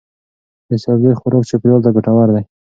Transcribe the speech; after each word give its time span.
د 0.69 0.71
سبزی 0.83 1.11
خوراک 1.19 1.43
چاپیریال 1.49 1.81
ته 1.85 1.89
ګټور 1.95 2.27
دی. 2.35 2.43